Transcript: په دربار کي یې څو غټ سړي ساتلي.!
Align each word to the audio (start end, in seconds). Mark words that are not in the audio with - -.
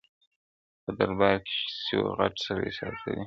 په 0.83 0.91
دربار 0.97 1.35
کي 1.47 1.55
یې 1.63 1.67
څو 1.85 1.97
غټ 2.17 2.33
سړي 2.45 2.71
ساتلي.! 2.79 3.19